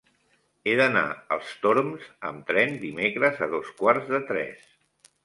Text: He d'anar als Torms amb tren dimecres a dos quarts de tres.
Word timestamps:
He 0.69 0.71
d'anar 0.77 1.03
als 1.35 1.51
Torms 1.65 2.07
amb 2.29 2.47
tren 2.53 2.73
dimecres 2.85 3.45
a 3.47 3.51
dos 3.53 3.71
quarts 3.83 4.11
de 4.15 4.23
tres. 4.31 4.65